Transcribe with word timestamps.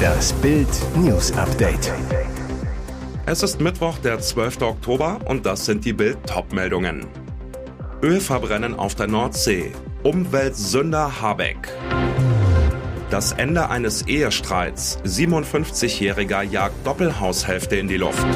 Das 0.00 0.32
Bild 0.34 0.68
News 0.96 1.32
Update. 1.32 1.92
Es 3.26 3.42
ist 3.42 3.60
Mittwoch, 3.60 3.98
der 3.98 4.18
12. 4.18 4.62
Oktober 4.62 5.18
und 5.26 5.46
das 5.46 5.66
sind 5.66 5.84
die 5.84 5.92
Bild 5.92 6.18
Topmeldungen. 6.26 7.06
Ölverbrennen 8.02 8.74
auf 8.78 8.94
der 8.94 9.06
Nordsee. 9.06 9.72
Umweltsünder 10.02 11.20
Habeck. 11.20 11.68
Das 13.10 13.32
Ende 13.32 13.68
eines 13.70 14.06
Ehestreits. 14.06 14.98
57-Jähriger 15.04 16.42
jagt 16.42 16.86
Doppelhaushälfte 16.86 17.76
in 17.76 17.88
die 17.88 17.96
Luft. 17.96 18.26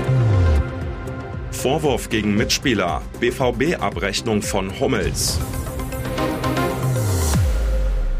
Vorwurf 1.50 2.08
gegen 2.08 2.34
Mitspieler. 2.34 3.00
BVB-Abrechnung 3.20 4.42
von 4.42 4.78
Hummels. 4.78 5.38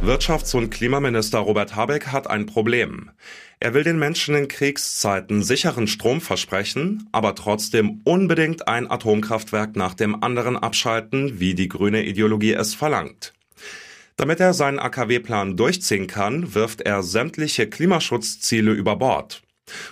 Wirtschafts- 0.07 0.55
und 0.55 0.69
Klimaminister 0.69 1.39
Robert 1.39 1.77
Habeck 1.77 2.09
hat 2.09 2.29
ein 2.29 2.45
Problem. 2.45 3.11
Er 3.59 3.73
will 3.73 3.85
den 3.85 3.99
Menschen 3.99 4.35
in 4.35 4.49
Kriegszeiten 4.49 5.43
sicheren 5.43 5.87
Strom 5.87 6.21
versprechen, 6.21 7.09
aber 7.11 7.35
trotzdem 7.35 8.03
unbedingt 8.05 8.69
ein 8.69 8.91
Atomkraftwerk 8.91 9.77
nach 9.77 9.95
dem 9.95 10.23
anderen 10.23 10.59
abschalten, 10.59 11.41
wie 11.41 11.55
die 11.55 11.69
grüne 11.69 12.05
Ideologie 12.05 12.53
es 12.53 12.75
verlangt. 12.75 13.33
Damit 14.17 14.41
er 14.41 14.53
seinen 14.53 14.79
AKW-Plan 14.79 15.57
durchziehen 15.57 16.07
kann, 16.07 16.55
wirft 16.55 16.83
er 16.83 17.03
sämtliche 17.03 17.67
Klimaschutzziele 17.67 18.73
über 18.73 18.97
Bord 18.97 19.43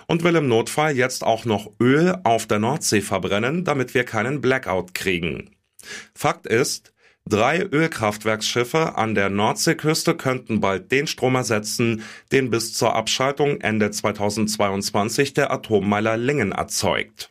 und 0.09 0.25
will 0.25 0.37
im 0.37 0.47
Notfall 0.47 0.95
jetzt 0.95 1.25
auch 1.25 1.47
noch 1.47 1.73
Öl 1.81 2.19
auf 2.25 2.47
der 2.47 2.59
Nordsee 2.59 3.01
verbrennen, 3.01 3.65
damit 3.65 3.95
wir 3.95 4.05
keinen 4.05 4.43
Blackout 4.43 4.93
kriegen. 4.93 5.57
Fakt 6.15 6.47
ist, 6.47 6.92
Drei 7.29 7.63
Ölkraftwerksschiffe 7.63 8.97
an 8.97 9.15
der 9.15 9.31
Nordseeküste 9.31 10.15
könnten 10.15 10.61
bald 10.61 10.91
den 10.93 11.07
Strom 11.07 11.35
ersetzen, 11.35 12.03
den 12.31 12.51
bis 12.51 12.75
zur 12.75 12.95
Abschaltung 12.95 13.61
Ende 13.61 13.91
2022 13.91 15.33
der 15.33 15.51
Atommeiler 15.51 16.17
Lingen 16.17 16.53
erzeugt. 16.53 17.31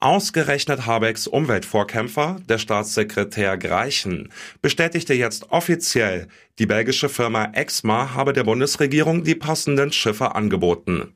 Ausgerechnet 0.00 0.86
Habecks 0.86 1.26
Umweltvorkämpfer, 1.26 2.36
der 2.48 2.58
Staatssekretär 2.58 3.58
Greichen, 3.58 4.30
bestätigte 4.62 5.14
jetzt 5.14 5.50
offiziell, 5.50 6.28
die 6.60 6.66
belgische 6.66 7.08
Firma 7.08 7.50
Exma 7.52 8.14
habe 8.14 8.32
der 8.32 8.44
Bundesregierung 8.44 9.24
die 9.24 9.34
passenden 9.34 9.90
Schiffe 9.90 10.36
angeboten. 10.36 11.14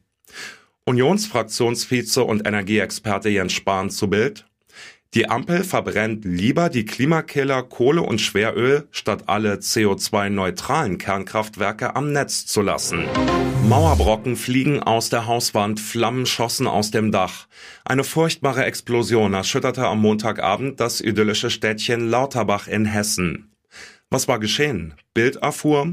Unionsfraktionsvize 0.85 2.25
und 2.25 2.45
Energieexperte 2.45 3.29
Jens 3.29 3.53
Spahn 3.53 3.89
zu 3.89 4.11
Bild. 4.11 4.47
Die 5.15 5.29
Ampel 5.29 5.63
verbrennt 5.63 6.25
lieber 6.25 6.71
die 6.71 6.87
Klimakiller 6.87 7.63
Kohle 7.63 8.01
und 8.01 8.19
Schweröl, 8.19 8.89
statt 8.93 9.25
alle 9.27 9.57
CO2-neutralen 9.57 10.97
Kernkraftwerke 10.97 11.95
am 11.95 12.13
Netz 12.13 12.47
zu 12.47 12.63
lassen. 12.63 13.05
Mauerbrocken 13.69 14.37
fliegen 14.37 14.83
aus 14.83 15.11
der 15.11 15.27
Hauswand, 15.27 15.81
Flammen 15.81 16.25
schossen 16.25 16.67
aus 16.67 16.93
dem 16.93 17.13
Dach. 17.13 17.47
Eine 17.85 18.05
furchtbare 18.05 18.65
Explosion 18.65 19.35
erschütterte 19.35 19.87
am 19.87 20.01
Montagabend 20.01 20.81
das 20.81 21.03
idyllische 21.03 21.51
Städtchen 21.51 22.09
Lauterbach 22.09 22.67
in 22.67 22.87
Hessen. 22.87 23.53
Was 24.09 24.29
war 24.29 24.39
geschehen? 24.39 24.95
Bild 25.13 25.37
erfuhr, 25.37 25.93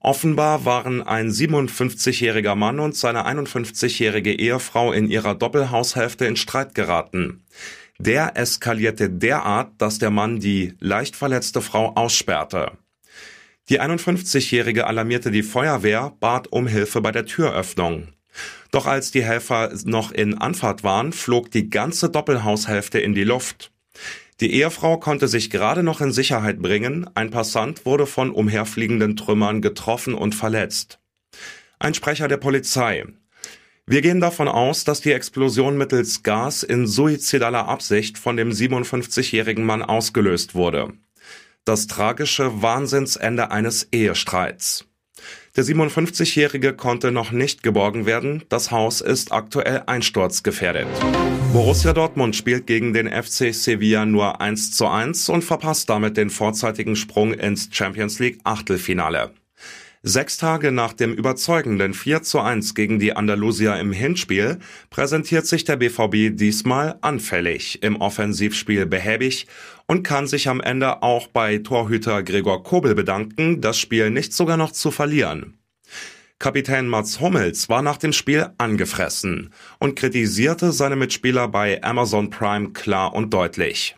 Offenbar 0.00 0.64
waren 0.64 1.02
ein 1.02 1.30
57-jähriger 1.30 2.54
Mann 2.54 2.78
und 2.78 2.96
seine 2.96 3.26
51-jährige 3.26 4.32
Ehefrau 4.34 4.92
in 4.92 5.10
ihrer 5.10 5.34
Doppelhaushälfte 5.34 6.26
in 6.26 6.36
Streit 6.36 6.76
geraten. 6.76 7.42
Der 7.98 8.36
eskalierte 8.36 9.08
derart, 9.08 9.72
dass 9.78 9.98
der 9.98 10.10
Mann 10.10 10.40
die 10.40 10.74
leicht 10.80 11.16
verletzte 11.16 11.62
Frau 11.62 11.94
aussperrte. 11.94 12.72
Die 13.68 13.80
51-Jährige 13.80 14.86
alarmierte 14.86 15.30
die 15.30 15.42
Feuerwehr, 15.42 16.12
bat 16.20 16.48
um 16.48 16.66
Hilfe 16.66 17.00
bei 17.00 17.10
der 17.10 17.26
Türöffnung. 17.26 18.08
Doch 18.70 18.86
als 18.86 19.10
die 19.10 19.24
Helfer 19.24 19.72
noch 19.84 20.12
in 20.12 20.38
Anfahrt 20.38 20.84
waren, 20.84 21.12
flog 21.12 21.50
die 21.50 21.70
ganze 21.70 22.10
Doppelhaushälfte 22.10 23.00
in 23.00 23.14
die 23.14 23.24
Luft. 23.24 23.72
Die 24.40 24.52
Ehefrau 24.52 24.98
konnte 24.98 25.28
sich 25.28 25.48
gerade 25.48 25.82
noch 25.82 26.02
in 26.02 26.12
Sicherheit 26.12 26.60
bringen, 26.60 27.08
ein 27.14 27.30
Passant 27.30 27.86
wurde 27.86 28.06
von 28.06 28.30
umherfliegenden 28.30 29.16
Trümmern 29.16 29.62
getroffen 29.62 30.14
und 30.14 30.34
verletzt. 30.34 31.00
Ein 31.78 31.94
Sprecher 31.94 32.28
der 32.28 32.36
Polizei. 32.36 33.04
Wir 33.88 34.02
gehen 34.02 34.20
davon 34.20 34.48
aus, 34.48 34.82
dass 34.82 35.00
die 35.00 35.12
Explosion 35.12 35.78
mittels 35.78 36.24
Gas 36.24 36.64
in 36.64 36.88
suizidaler 36.88 37.68
Absicht 37.68 38.18
von 38.18 38.36
dem 38.36 38.50
57-jährigen 38.50 39.64
Mann 39.64 39.80
ausgelöst 39.80 40.56
wurde. 40.56 40.92
Das 41.64 41.86
tragische 41.86 42.62
Wahnsinnsende 42.62 43.52
eines 43.52 43.86
Ehestreits. 43.92 44.86
Der 45.54 45.64
57-Jährige 45.64 46.74
konnte 46.74 47.12
noch 47.12 47.30
nicht 47.30 47.62
geborgen 47.62 48.06
werden. 48.06 48.42
Das 48.48 48.72
Haus 48.72 49.00
ist 49.00 49.30
aktuell 49.30 49.84
einsturzgefährdet. 49.86 50.88
Borussia 51.52 51.92
Dortmund 51.92 52.34
spielt 52.34 52.66
gegen 52.66 52.92
den 52.92 53.06
FC 53.06 53.54
Sevilla 53.54 54.04
nur 54.04 54.40
1 54.40 54.72
zu 54.72 54.88
1 54.88 55.28
und 55.28 55.44
verpasst 55.44 55.88
damit 55.88 56.16
den 56.16 56.30
vorzeitigen 56.30 56.96
Sprung 56.96 57.32
ins 57.32 57.68
Champions 57.70 58.18
League 58.18 58.40
Achtelfinale. 58.42 59.30
Sechs 60.08 60.36
Tage 60.38 60.70
nach 60.70 60.92
dem 60.92 61.12
überzeugenden 61.12 61.92
4 61.92 62.22
zu 62.22 62.38
1 62.38 62.76
gegen 62.76 63.00
die 63.00 63.16
Andalusier 63.16 63.74
im 63.80 63.90
Hinspiel 63.90 64.60
präsentiert 64.88 65.48
sich 65.48 65.64
der 65.64 65.78
BVB 65.78 66.36
diesmal 66.36 66.96
anfällig, 67.00 67.82
im 67.82 67.96
Offensivspiel 67.96 68.86
behäbig 68.86 69.48
und 69.88 70.04
kann 70.04 70.28
sich 70.28 70.48
am 70.48 70.60
Ende 70.60 71.02
auch 71.02 71.26
bei 71.26 71.58
Torhüter 71.58 72.22
Gregor 72.22 72.62
Kobel 72.62 72.94
bedanken, 72.94 73.60
das 73.60 73.80
Spiel 73.80 74.10
nicht 74.10 74.32
sogar 74.32 74.56
noch 74.56 74.70
zu 74.70 74.92
verlieren. 74.92 75.58
Kapitän 76.38 76.86
Mats 76.86 77.18
Hummels 77.18 77.68
war 77.68 77.82
nach 77.82 77.96
dem 77.96 78.12
Spiel 78.12 78.50
angefressen 78.58 79.52
und 79.80 79.96
kritisierte 79.96 80.70
seine 80.70 80.94
Mitspieler 80.94 81.48
bei 81.48 81.82
Amazon 81.82 82.30
Prime 82.30 82.70
klar 82.70 83.12
und 83.12 83.34
deutlich. 83.34 83.96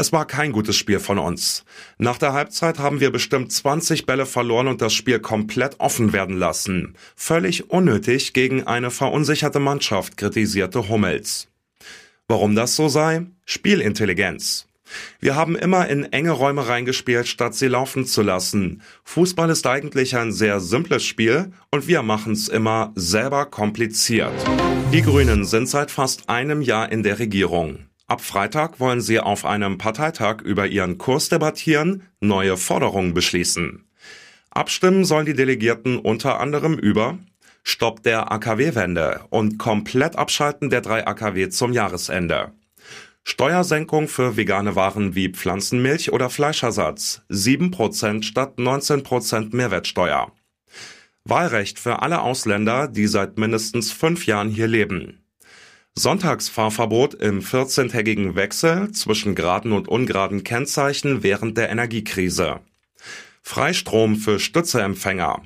Es 0.00 0.12
war 0.12 0.26
kein 0.26 0.52
gutes 0.52 0.76
Spiel 0.76 0.98
von 0.98 1.18
uns. 1.18 1.62
Nach 1.98 2.16
der 2.16 2.32
Halbzeit 2.32 2.78
haben 2.78 3.00
wir 3.00 3.10
bestimmt 3.10 3.52
20 3.52 4.06
Bälle 4.06 4.24
verloren 4.24 4.66
und 4.66 4.80
das 4.80 4.94
Spiel 4.94 5.18
komplett 5.18 5.78
offen 5.78 6.14
werden 6.14 6.38
lassen. 6.38 6.94
Völlig 7.16 7.68
unnötig 7.68 8.32
gegen 8.32 8.66
eine 8.66 8.90
verunsicherte 8.90 9.60
Mannschaft, 9.60 10.16
kritisierte 10.16 10.88
Hummels. 10.88 11.48
Warum 12.28 12.54
das 12.54 12.76
so 12.76 12.88
sei? 12.88 13.26
Spielintelligenz. 13.44 14.68
Wir 15.20 15.36
haben 15.36 15.54
immer 15.54 15.86
in 15.88 16.10
enge 16.10 16.30
Räume 16.30 16.66
reingespielt, 16.66 17.28
statt 17.28 17.54
sie 17.54 17.68
laufen 17.68 18.06
zu 18.06 18.22
lassen. 18.22 18.80
Fußball 19.04 19.50
ist 19.50 19.66
eigentlich 19.66 20.16
ein 20.16 20.32
sehr 20.32 20.60
simples 20.60 21.04
Spiel 21.04 21.52
und 21.70 21.88
wir 21.88 22.02
machen 22.02 22.32
es 22.32 22.48
immer 22.48 22.90
selber 22.94 23.44
kompliziert. 23.44 24.32
Die 24.94 25.02
Grünen 25.02 25.44
sind 25.44 25.68
seit 25.68 25.90
fast 25.90 26.30
einem 26.30 26.62
Jahr 26.62 26.90
in 26.90 27.02
der 27.02 27.18
Regierung. 27.18 27.89
Ab 28.10 28.22
Freitag 28.22 28.80
wollen 28.80 29.00
sie 29.00 29.20
auf 29.20 29.44
einem 29.44 29.78
Parteitag 29.78 30.40
über 30.40 30.66
ihren 30.66 30.98
Kurs 30.98 31.28
debattieren, 31.28 32.02
neue 32.18 32.56
Forderungen 32.56 33.14
beschließen. 33.14 33.84
Abstimmen 34.50 35.04
sollen 35.04 35.26
die 35.26 35.34
Delegierten 35.34 35.96
unter 35.96 36.40
anderem 36.40 36.76
über 36.76 37.20
Stopp 37.62 38.02
der 38.02 38.32
AKW-Wende 38.32 39.20
und 39.30 39.58
komplett 39.58 40.16
Abschalten 40.16 40.70
der 40.70 40.80
drei 40.80 41.06
AKW 41.06 41.50
zum 41.50 41.72
Jahresende. 41.72 42.50
Steuersenkung 43.22 44.08
für 44.08 44.36
vegane 44.36 44.74
Waren 44.74 45.14
wie 45.14 45.28
Pflanzenmilch 45.28 46.12
oder 46.12 46.30
Fleischersatz. 46.30 47.22
7% 47.30 48.24
statt 48.24 48.54
19% 48.58 49.54
Mehrwertsteuer. 49.54 50.32
Wahlrecht 51.22 51.78
für 51.78 52.02
alle 52.02 52.22
Ausländer, 52.22 52.88
die 52.88 53.06
seit 53.06 53.38
mindestens 53.38 53.92
fünf 53.92 54.26
Jahren 54.26 54.48
hier 54.48 54.66
leben. 54.66 55.20
Sonntagsfahrverbot 55.96 57.14
im 57.14 57.40
14-tägigen 57.40 58.34
Wechsel 58.34 58.92
zwischen 58.92 59.34
geraden 59.34 59.72
und 59.72 59.88
ungeraden 59.88 60.44
Kennzeichen 60.44 61.22
während 61.22 61.58
der 61.58 61.70
Energiekrise. 61.70 62.60
Freistrom 63.42 64.16
für 64.16 64.38
Stützeempfänger. 64.38 65.42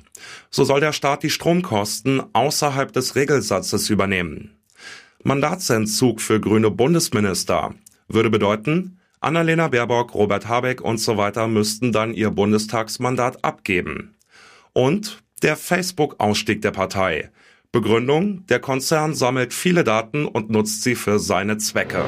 So 0.51 0.63
soll 0.63 0.79
der 0.79 0.93
Staat 0.93 1.23
die 1.23 1.29
Stromkosten 1.29 2.23
außerhalb 2.33 2.93
des 2.93 3.15
Regelsatzes 3.15 3.89
übernehmen. 3.89 4.55
Mandatsentzug 5.23 6.21
für 6.21 6.39
grüne 6.39 6.69
Bundesminister 6.69 7.73
würde 8.07 8.29
bedeuten, 8.29 8.99
Annalena 9.19 9.69
Baerbock, 9.69 10.13
Robert 10.13 10.47
Habeck 10.47 10.81
und 10.81 10.99
so 10.99 11.17
weiter 11.17 11.47
müssten 11.47 11.91
dann 11.91 12.13
ihr 12.13 12.29
Bundestagsmandat 12.29 13.43
abgeben. 13.43 14.13
Und 14.73 15.23
der 15.41 15.57
Facebook-Ausstieg 15.57 16.61
der 16.61 16.71
Partei. 16.71 17.31
Begründung, 17.75 18.45
der 18.47 18.61
Konzern 18.61 19.13
sammelt 19.15 19.53
viele 19.53 19.83
Daten 19.83 20.25
und 20.25 20.49
nutzt 20.49 20.83
sie 20.83 20.95
für 20.95 21.19
seine 21.19 21.57
Zwecke. 21.57 22.05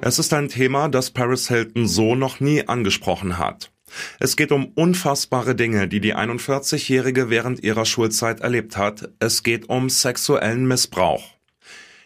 Es 0.00 0.20
ist 0.20 0.32
ein 0.32 0.48
Thema, 0.48 0.88
das 0.88 1.10
Paris 1.10 1.48
Hilton 1.48 1.88
so 1.88 2.14
noch 2.14 2.38
nie 2.38 2.68
angesprochen 2.68 3.38
hat. 3.38 3.72
Es 4.20 4.36
geht 4.36 4.52
um 4.52 4.66
unfassbare 4.66 5.56
Dinge, 5.56 5.88
die 5.88 5.98
die 5.98 6.14
41-Jährige 6.14 7.28
während 7.28 7.64
ihrer 7.64 7.84
Schulzeit 7.84 8.38
erlebt 8.38 8.76
hat. 8.76 9.08
Es 9.18 9.42
geht 9.42 9.68
um 9.68 9.90
sexuellen 9.90 10.68
Missbrauch. 10.68 11.24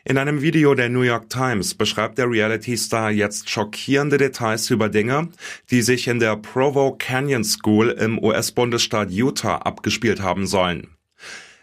In 0.06 0.16
einem 0.16 0.40
Video 0.40 0.74
der 0.74 0.88
New 0.88 1.02
York 1.02 1.28
Times 1.28 1.74
beschreibt 1.74 2.16
der 2.16 2.30
Reality-Star 2.30 3.10
jetzt 3.10 3.50
schockierende 3.50 4.16
Details 4.16 4.70
über 4.70 4.88
Dinge, 4.88 5.28
die 5.70 5.82
sich 5.82 6.08
in 6.08 6.20
der 6.20 6.36
Provo 6.36 6.96
Canyon 6.98 7.44
School 7.44 7.90
im 7.90 8.18
US-Bundesstaat 8.18 9.10
Utah 9.10 9.56
abgespielt 9.56 10.22
haben 10.22 10.46
sollen. 10.46 10.96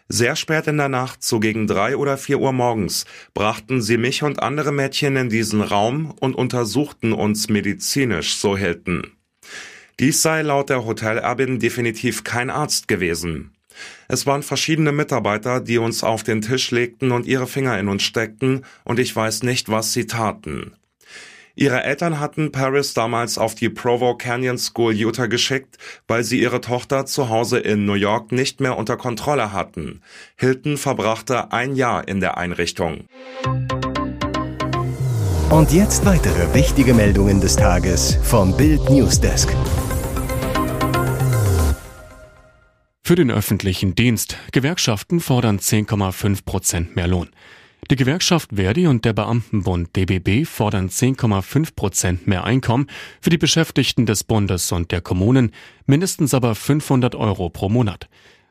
Sehr 0.09 0.37
spät 0.37 0.67
in 0.67 0.77
der 0.77 0.87
Nacht, 0.87 1.21
so 1.21 1.39
gegen 1.39 1.67
drei 1.67 1.97
oder 1.97 2.17
vier 2.17 2.39
Uhr 2.39 2.53
morgens, 2.53 3.05
brachten 3.33 3.81
sie 3.81 3.97
mich 3.97 4.23
und 4.23 4.41
andere 4.41 4.71
Mädchen 4.71 5.17
in 5.17 5.29
diesen 5.29 5.61
Raum 5.61 6.13
und 6.19 6.33
untersuchten 6.33 7.11
uns 7.11 7.49
medizinisch, 7.49 8.35
so 8.35 8.55
Hilton. 8.55 9.11
Dies 9.99 10.21
sei 10.21 10.43
laut 10.43 10.69
der 10.69 10.85
Hotelerbin 10.85 11.59
definitiv 11.59 12.23
kein 12.23 12.49
Arzt 12.49 12.87
gewesen. 12.87 13.51
Es 14.07 14.25
waren 14.25 14.43
verschiedene 14.43 14.91
Mitarbeiter, 14.91 15.59
die 15.59 15.77
uns 15.77 16.03
auf 16.03 16.23
den 16.23 16.41
Tisch 16.41 16.71
legten 16.71 17.11
und 17.11 17.25
ihre 17.25 17.47
Finger 17.47 17.77
in 17.77 17.89
uns 17.89 18.03
steckten, 18.03 18.63
und 18.85 18.99
ich 18.99 19.15
weiß 19.15 19.43
nicht, 19.43 19.69
was 19.69 19.91
sie 19.91 20.07
taten. 20.07 20.73
Ihre 21.59 21.83
Eltern 21.83 22.19
hatten 22.19 22.51
Paris 22.51 22.93
damals 22.93 23.39
auf 23.39 23.55
die 23.55 23.69
Provo 23.69 24.15
Canyon 24.15 24.59
School 24.59 24.93
Utah 24.93 25.25
geschickt, 25.25 25.79
weil 26.07 26.23
sie 26.23 26.39
ihre 26.39 26.61
Tochter 26.61 27.07
zu 27.07 27.29
Hause 27.29 27.57
in 27.57 27.83
New 27.83 27.95
York 27.95 28.31
nicht 28.31 28.61
mehr 28.61 28.77
unter 28.77 28.95
Kontrolle 28.95 29.53
hatten. 29.53 30.01
Hilton 30.35 30.77
verbrachte 30.77 31.51
ein 31.51 31.75
Jahr 31.75 32.07
in 32.07 32.19
der 32.19 32.37
Einrichtung. 32.37 33.05
Und 35.49 35.71
jetzt 35.73 36.05
weitere 36.05 36.53
wichtige 36.53 36.93
Meldungen 36.93 37.41
des 37.41 37.55
Tages 37.55 38.19
vom 38.21 38.55
Bild 38.55 38.87
Newsdesk. 38.91 39.49
Für 43.03 43.15
den 43.15 43.31
öffentlichen 43.31 43.95
Dienst. 43.95 44.37
Gewerkschaften 44.51 45.19
fordern 45.19 45.57
10,5 45.57 46.45
Prozent 46.45 46.95
mehr 46.95 47.07
Lohn. 47.07 47.29
Die 47.89 47.95
Gewerkschaft 47.95 48.49
Verdi 48.53 48.87
und 48.87 49.05
der 49.05 49.13
Beamtenbund 49.13 49.95
DBB 49.95 50.45
fordern 50.45 50.89
10,5 50.89 51.75
Prozent 51.75 52.27
mehr 52.27 52.43
Einkommen 52.43 52.87
für 53.21 53.29
die 53.29 53.37
Beschäftigten 53.37 54.05
des 54.05 54.25
Bundes 54.25 54.71
und 54.73 54.91
der 54.91 54.99
Kommunen, 54.99 55.51
mindestens 55.85 56.33
aber 56.33 56.53
500 56.53 57.15
Euro 57.15 57.49
pro 57.49 57.69
Monat. 57.69 58.09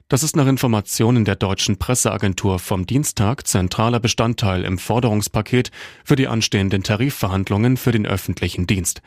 Das 0.09 0.23
ist 0.23 0.37
nach 0.37 0.47
Informationen 0.47 1.25
der 1.25 1.35
deutschen 1.35 1.79
Presseagentur 1.79 2.61
vom 2.61 2.87
Dienstag 2.87 3.47
zentraler 3.47 4.01
Bestandteil 4.01 4.65
im 4.65 4.79
Forderungspaket 4.79 5.71
für 6.05 6.17
die 6.17 6.29
anstehenden 6.29 6.85
Tarifverhandlungen 6.85 7.77
für 7.77 7.91
den 7.91 8.07
öffentlichen 8.07 8.67
Dienst. 8.67 9.03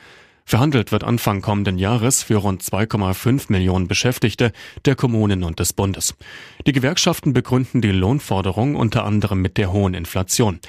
Verhandelt 0.50 0.92
wird 0.92 1.04
Anfang 1.04 1.42
kommenden 1.42 1.78
Jahres 1.78 2.24
für 2.24 2.38
rund 2.38 2.64
2,5 2.64 3.52
Millionen 3.52 3.88
Beschäftigte 3.88 4.52
der 4.84 4.96
Kommunen 4.96 5.44
und 5.44 5.60
des 5.60 5.74
Bundes. 5.74 6.16
Die 6.66 6.72
Gewerkschaften 6.72 7.34
begründen 7.34 7.82
die 7.82 7.92
Lohnforderung 7.92 8.76
unter 8.76 9.06
anderem 9.06 9.44
mit 9.44 9.60
der 9.60 9.72
hohen 9.72 9.94
Inflation. 9.94 10.60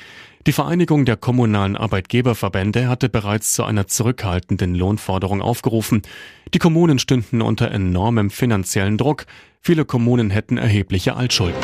Die 0.47 0.53
Vereinigung 0.53 1.07
der 1.07 1.17
kommunalen 1.17 1.79
Arbeitgeberverbände 1.79 2.89
hatte 2.89 3.09
bereits 3.09 3.55
zu 3.55 3.65
einer 3.65 3.87
zurückhaltenden 3.87 4.75
Lohnforderung 4.75 5.41
aufgerufen. 5.41 6.03
Die 6.53 6.59
Kommunen 6.59 6.99
stünden 6.99 7.41
unter 7.41 7.71
enormem 7.71 8.29
finanziellen 8.29 8.99
Druck. 8.99 9.25
Viele 9.63 9.87
Kommunen 9.87 10.29
hätten 10.29 10.59
erhebliche 10.59 11.17
Altschulden. 11.17 11.59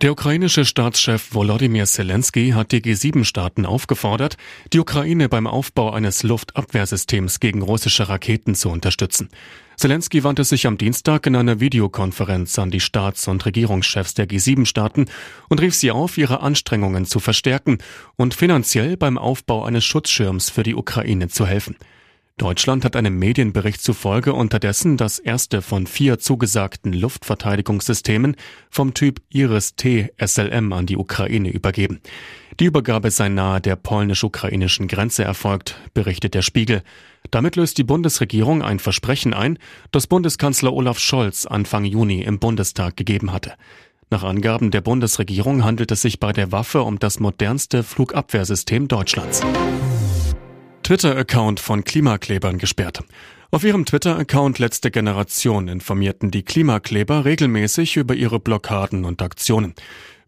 Der 0.00 0.10
ukrainische 0.10 0.64
Staatschef 0.64 1.32
Volodymyr 1.32 1.86
Zelensky 1.86 2.50
hat 2.50 2.72
die 2.72 2.80
G7-Staaten 2.80 3.64
aufgefordert, 3.64 4.36
die 4.72 4.80
Ukraine 4.80 5.28
beim 5.28 5.46
Aufbau 5.46 5.92
eines 5.92 6.24
Luftabwehrsystems 6.24 7.38
gegen 7.38 7.62
russische 7.62 8.08
Raketen 8.08 8.56
zu 8.56 8.70
unterstützen. 8.70 9.28
Zelensky 9.76 10.24
wandte 10.24 10.44
sich 10.44 10.66
am 10.66 10.78
Dienstag 10.78 11.26
in 11.26 11.36
einer 11.36 11.60
Videokonferenz 11.60 12.58
an 12.58 12.70
die 12.70 12.80
Staats- 12.80 13.28
und 13.28 13.46
Regierungschefs 13.46 14.14
der 14.14 14.28
G7-Staaten 14.28 15.06
und 15.48 15.60
rief 15.60 15.74
sie 15.74 15.92
auf, 15.92 16.18
ihre 16.18 16.40
Anstrengungen 16.40 17.06
zu 17.06 17.20
verstärken 17.20 17.78
und 18.16 18.34
finanziell 18.34 18.96
beim 18.96 19.16
Aufbau 19.16 19.64
eines 19.64 19.84
Schutzschirms 19.84 20.50
für 20.50 20.64
die 20.64 20.74
Ukraine 20.74 21.28
zu 21.28 21.46
helfen. 21.46 21.76
Deutschland 22.36 22.84
hat 22.84 22.96
einem 22.96 23.16
Medienbericht 23.16 23.80
zufolge 23.80 24.32
unterdessen 24.32 24.96
das 24.96 25.20
erste 25.20 25.62
von 25.62 25.86
vier 25.86 26.18
zugesagten 26.18 26.92
Luftverteidigungssystemen 26.92 28.34
vom 28.70 28.92
Typ 28.92 29.22
Iris-T 29.28 30.12
SLM 30.18 30.72
an 30.72 30.86
die 30.86 30.96
Ukraine 30.96 31.50
übergeben. 31.50 32.00
Die 32.58 32.64
Übergabe 32.64 33.12
sei 33.12 33.28
nahe 33.28 33.60
der 33.60 33.76
polnisch-ukrainischen 33.76 34.88
Grenze 34.88 35.22
erfolgt, 35.22 35.76
berichtet 35.94 36.34
der 36.34 36.42
Spiegel. 36.42 36.82
Damit 37.30 37.54
löst 37.54 37.78
die 37.78 37.84
Bundesregierung 37.84 38.62
ein 38.62 38.80
Versprechen 38.80 39.32
ein, 39.32 39.56
das 39.92 40.08
Bundeskanzler 40.08 40.72
Olaf 40.72 40.98
Scholz 40.98 41.46
Anfang 41.46 41.84
Juni 41.84 42.22
im 42.22 42.40
Bundestag 42.40 42.96
gegeben 42.96 43.32
hatte. 43.32 43.52
Nach 44.10 44.24
Angaben 44.24 44.72
der 44.72 44.80
Bundesregierung 44.80 45.62
handelt 45.62 45.92
es 45.92 46.02
sich 46.02 46.18
bei 46.18 46.32
der 46.32 46.50
Waffe 46.50 46.82
um 46.82 46.98
das 46.98 47.20
modernste 47.20 47.84
Flugabwehrsystem 47.84 48.88
Deutschlands. 48.88 49.40
Twitter-Account 50.84 51.60
von 51.60 51.82
Klimaklebern 51.82 52.58
gesperrt. 52.58 53.02
Auf 53.50 53.64
ihrem 53.64 53.86
Twitter-Account 53.86 54.58
Letzte 54.58 54.90
Generation 54.90 55.66
informierten 55.66 56.30
die 56.30 56.42
Klimakleber 56.42 57.24
regelmäßig 57.24 57.96
über 57.96 58.14
ihre 58.14 58.38
Blockaden 58.38 59.06
und 59.06 59.22
Aktionen. 59.22 59.72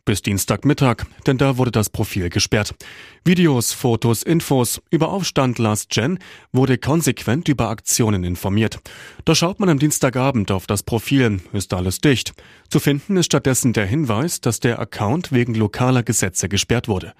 Bis 0.06 0.22
Dienstagmittag, 0.22 1.04
denn 1.26 1.36
da 1.36 1.58
wurde 1.58 1.72
das 1.72 1.90
Profil 1.90 2.30
gesperrt. 2.30 2.74
Videos, 3.22 3.74
Fotos, 3.74 4.22
Infos 4.22 4.80
über 4.88 5.10
Aufstand 5.10 5.58
Last 5.58 5.90
Gen 5.90 6.18
wurde 6.52 6.78
konsequent 6.78 7.48
über 7.48 7.68
Aktionen 7.68 8.24
informiert. 8.24 8.78
Da 9.26 9.34
schaut 9.34 9.60
man 9.60 9.68
am 9.68 9.78
Dienstagabend 9.78 10.50
auf 10.50 10.66
das 10.66 10.82
Profil, 10.82 11.42
ist 11.52 11.74
alles 11.74 12.00
dicht. 12.00 12.32
Zu 12.70 12.80
finden 12.80 13.18
ist 13.18 13.26
stattdessen 13.26 13.74
der 13.74 13.84
Hinweis, 13.84 14.40
dass 14.40 14.58
der 14.58 14.78
Account 14.78 15.32
wegen 15.32 15.54
lokaler 15.54 16.02
Gesetze 16.02 16.48
gesperrt 16.48 16.88
wurde. 16.88 17.12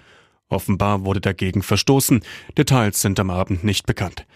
Offenbar 0.49 1.05
wurde 1.05 1.21
dagegen 1.21 1.63
verstoßen. 1.63 2.21
Details 2.57 3.01
sind 3.01 3.19
am 3.19 3.31
Abend 3.31 3.65
nicht 3.65 3.87
bekannt. 3.87 4.27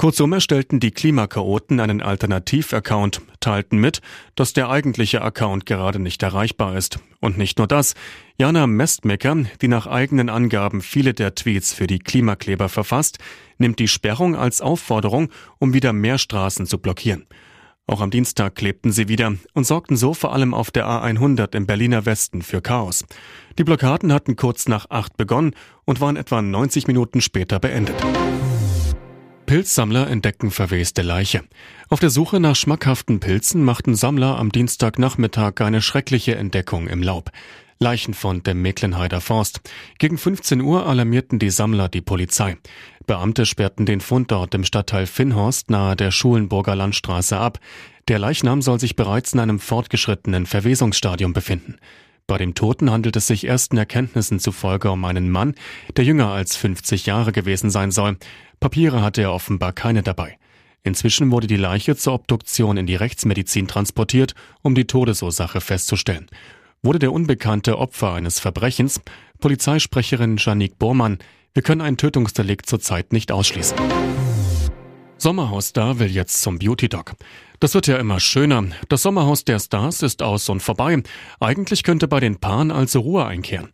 Kurzum 0.00 0.32
erstellten 0.32 0.80
die 0.80 0.92
Klimakaoten 0.92 1.78
einen 1.78 2.00
Alternativ-Account, 2.00 3.20
teilten 3.40 3.78
mit, 3.78 4.00
dass 4.34 4.54
der 4.54 4.70
eigentliche 4.70 5.20
Account 5.20 5.66
gerade 5.66 5.98
nicht 5.98 6.22
erreichbar 6.22 6.74
ist. 6.74 7.00
Und 7.20 7.36
nicht 7.36 7.58
nur 7.58 7.66
das. 7.66 7.92
Jana 8.38 8.66
Mestmecker, 8.66 9.44
die 9.60 9.68
nach 9.68 9.86
eigenen 9.86 10.30
Angaben 10.30 10.80
viele 10.80 11.12
der 11.12 11.34
Tweets 11.34 11.74
für 11.74 11.86
die 11.86 11.98
Klimakleber 11.98 12.70
verfasst, 12.70 13.18
nimmt 13.58 13.78
die 13.78 13.88
Sperrung 13.88 14.36
als 14.36 14.62
Aufforderung, 14.62 15.28
um 15.58 15.74
wieder 15.74 15.92
mehr 15.92 16.16
Straßen 16.16 16.64
zu 16.64 16.78
blockieren. 16.78 17.26
Auch 17.90 18.00
am 18.00 18.12
Dienstag 18.12 18.54
klebten 18.54 18.92
sie 18.92 19.08
wieder 19.08 19.34
und 19.52 19.66
sorgten 19.66 19.96
so 19.96 20.14
vor 20.14 20.32
allem 20.32 20.54
auf 20.54 20.70
der 20.70 20.86
A100 20.86 21.56
im 21.56 21.66
Berliner 21.66 22.06
Westen 22.06 22.40
für 22.40 22.62
Chaos. 22.62 23.04
Die 23.58 23.64
Blockaden 23.64 24.12
hatten 24.12 24.36
kurz 24.36 24.68
nach 24.68 24.88
acht 24.90 25.16
begonnen 25.16 25.56
und 25.86 26.00
waren 26.00 26.14
etwa 26.14 26.40
90 26.40 26.86
Minuten 26.86 27.20
später 27.20 27.58
beendet. 27.58 27.96
Pilzsammler 29.46 30.08
entdecken 30.08 30.52
verweste 30.52 31.02
Leiche. 31.02 31.42
Auf 31.88 31.98
der 31.98 32.10
Suche 32.10 32.38
nach 32.38 32.54
schmackhaften 32.54 33.18
Pilzen 33.18 33.64
machten 33.64 33.96
Sammler 33.96 34.38
am 34.38 34.52
Dienstagnachmittag 34.52 35.54
eine 35.60 35.82
schreckliche 35.82 36.36
Entdeckung 36.36 36.86
im 36.86 37.02
Laub. 37.02 37.32
Leichenfund 37.80 38.46
im 38.46 38.62
Mecklenheider 38.62 39.22
Forst. 39.22 39.62
Gegen 39.98 40.16
15 40.16 40.60
Uhr 40.60 40.86
alarmierten 40.86 41.38
die 41.38 41.48
Sammler 41.50 41.88
die 41.88 42.02
Polizei. 42.02 42.58
Beamte 43.10 43.44
sperrten 43.44 43.86
den 43.86 44.00
Fundort 44.00 44.54
im 44.54 44.62
Stadtteil 44.62 45.04
Finnhorst 45.04 45.68
nahe 45.68 45.96
der 45.96 46.12
Schulenburger 46.12 46.76
Landstraße 46.76 47.36
ab. 47.36 47.58
Der 48.06 48.20
Leichnam 48.20 48.62
soll 48.62 48.78
sich 48.78 48.94
bereits 48.94 49.32
in 49.32 49.40
einem 49.40 49.58
fortgeschrittenen 49.58 50.46
Verwesungsstadium 50.46 51.32
befinden. 51.32 51.78
Bei 52.28 52.38
dem 52.38 52.54
Toten 52.54 52.88
handelt 52.88 53.16
es 53.16 53.26
sich 53.26 53.48
ersten 53.48 53.76
Erkenntnissen 53.76 54.38
zufolge 54.38 54.92
um 54.92 55.04
einen 55.04 55.28
Mann, 55.28 55.56
der 55.96 56.04
jünger 56.04 56.28
als 56.28 56.54
50 56.54 57.06
Jahre 57.06 57.32
gewesen 57.32 57.68
sein 57.68 57.90
soll. 57.90 58.16
Papiere 58.60 59.02
hatte 59.02 59.22
er 59.22 59.32
offenbar 59.32 59.72
keine 59.72 60.04
dabei. 60.04 60.38
Inzwischen 60.84 61.32
wurde 61.32 61.48
die 61.48 61.56
Leiche 61.56 61.96
zur 61.96 62.12
Obduktion 62.12 62.76
in 62.76 62.86
die 62.86 62.94
Rechtsmedizin 62.94 63.66
transportiert, 63.66 64.36
um 64.62 64.76
die 64.76 64.86
Todesursache 64.86 65.60
festzustellen 65.60 66.28
wurde 66.82 66.98
der 66.98 67.12
Unbekannte 67.12 67.78
Opfer 67.78 68.14
eines 68.14 68.40
Verbrechens. 68.40 69.00
Polizeisprecherin 69.40 70.36
Janik 70.38 70.78
Bormann, 70.78 71.18
wir 71.52 71.62
können 71.62 71.80
ein 71.80 71.96
Tötungsdelikt 71.96 72.66
zurzeit 72.66 73.12
nicht 73.12 73.32
ausschließen. 73.32 73.76
Sommerhausstar 75.18 75.98
will 75.98 76.10
jetzt 76.10 76.40
zum 76.40 76.58
Beauty-Doc. 76.58 77.14
Das 77.58 77.74
wird 77.74 77.86
ja 77.88 77.98
immer 77.98 78.20
schöner. 78.20 78.64
Das 78.88 79.02
Sommerhaus 79.02 79.44
der 79.44 79.58
Stars 79.58 80.02
ist 80.02 80.22
aus 80.22 80.48
und 80.48 80.62
vorbei. 80.62 81.02
Eigentlich 81.40 81.82
könnte 81.82 82.08
bei 82.08 82.20
den 82.20 82.38
Paaren 82.38 82.70
also 82.70 83.00
Ruhe 83.00 83.26
einkehren. 83.26 83.68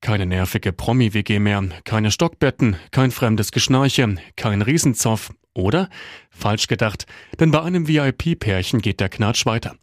Keine 0.00 0.26
nervige 0.26 0.72
Promi-WG 0.72 1.38
mehr, 1.38 1.62
keine 1.84 2.10
Stockbetten, 2.10 2.76
kein 2.90 3.10
fremdes 3.10 3.52
Geschnarche, 3.52 4.16
kein 4.36 4.62
Riesenzoff. 4.62 5.32
Oder? 5.54 5.88
Falsch 6.30 6.66
gedacht, 6.66 7.06
denn 7.40 7.50
bei 7.50 7.62
einem 7.62 7.88
VIP-Pärchen 7.88 8.80
geht 8.80 9.00
der 9.00 9.08
Knatsch 9.08 9.44
weiter. 9.44 9.76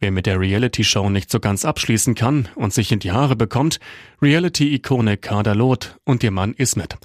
Wer 0.00 0.10
mit 0.10 0.26
der 0.26 0.40
Reality-Show 0.40 1.08
nicht 1.08 1.30
so 1.30 1.40
ganz 1.40 1.64
abschließen 1.64 2.14
kann 2.14 2.48
und 2.56 2.72
sich 2.72 2.92
in 2.92 2.98
die 2.98 3.12
Haare 3.12 3.36
bekommt, 3.36 3.80
Reality-Ikone 4.20 5.16
Kader 5.16 5.54
Loth 5.54 5.96
und 6.04 6.22
ihr 6.22 6.30
Mann 6.30 6.54
Ismet. 6.54 6.96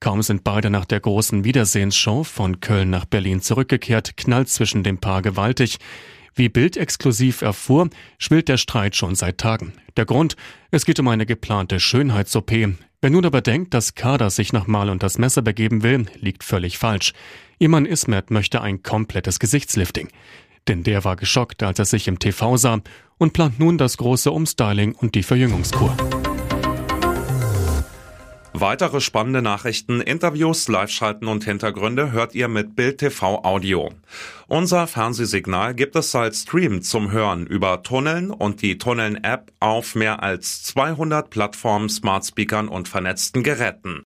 Kaum 0.00 0.22
sind 0.22 0.44
beide 0.44 0.70
nach 0.70 0.86
der 0.86 1.00
großen 1.00 1.44
Wiedersehensshow 1.44 2.24
von 2.24 2.60
Köln 2.60 2.88
nach 2.88 3.04
Berlin 3.04 3.42
zurückgekehrt, 3.42 4.16
knallt 4.16 4.48
zwischen 4.48 4.82
dem 4.82 4.98
Paar 4.98 5.20
gewaltig. 5.20 5.76
Wie 6.34 6.48
Bild 6.48 6.78
exklusiv 6.78 7.42
erfuhr, 7.42 7.90
schwillt 8.18 8.48
der 8.48 8.56
Streit 8.56 8.96
schon 8.96 9.14
seit 9.14 9.38
Tagen. 9.38 9.74
Der 9.98 10.06
Grund, 10.06 10.36
es 10.70 10.86
geht 10.86 10.98
um 10.98 11.08
eine 11.08 11.26
geplante 11.26 11.78
Schönheits-OP. 11.78 12.50
Wer 13.02 13.10
nun 13.10 13.26
aber 13.26 13.42
denkt, 13.42 13.74
dass 13.74 13.94
Kader 13.94 14.30
sich 14.30 14.54
nach 14.54 14.66
Mal 14.66 14.88
und 14.88 15.02
das 15.02 15.18
Messer 15.18 15.42
begeben 15.42 15.82
will, 15.82 16.06
liegt 16.18 16.44
völlig 16.44 16.78
falsch. 16.78 17.12
Iman 17.58 17.84
Ismet 17.84 18.30
möchte 18.30 18.62
ein 18.62 18.82
komplettes 18.82 19.38
Gesichtslifting. 19.38 20.08
Denn 20.68 20.82
der 20.82 21.04
war 21.04 21.16
geschockt, 21.16 21.62
als 21.62 21.78
er 21.78 21.84
sich 21.84 22.08
im 22.08 22.18
TV 22.18 22.56
sah 22.56 22.80
und 23.18 23.32
plant 23.32 23.58
nun 23.58 23.78
das 23.78 23.96
große 23.96 24.30
Umstyling 24.30 24.94
und 24.94 25.14
die 25.14 25.22
Verjüngungskur. 25.22 25.96
Weitere 28.60 29.00
spannende 29.00 29.40
Nachrichten, 29.40 30.02
Interviews, 30.02 30.68
Live-Schalten 30.68 31.28
und 31.28 31.44
Hintergründe 31.44 32.12
hört 32.12 32.34
ihr 32.34 32.46
mit 32.48 32.76
Bild 32.76 32.98
TV 32.98 33.42
Audio. 33.42 33.88
Unser 34.48 34.86
Fernsehsignal 34.86 35.74
gibt 35.74 35.96
es 35.96 36.14
als 36.14 36.42
Stream 36.42 36.82
zum 36.82 37.10
Hören 37.10 37.46
über 37.46 37.82
Tunneln 37.82 38.30
und 38.30 38.60
die 38.60 38.76
Tunneln-App 38.76 39.50
auf 39.60 39.94
mehr 39.94 40.22
als 40.22 40.62
200 40.64 41.30
Plattformen, 41.30 41.88
Smart 41.88 42.26
Speakern 42.26 42.68
und 42.68 42.86
vernetzten 42.86 43.42
Geräten. 43.42 43.98